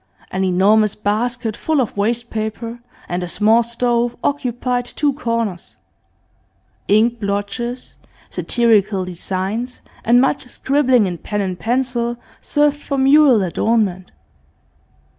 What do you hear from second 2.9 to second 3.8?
and a small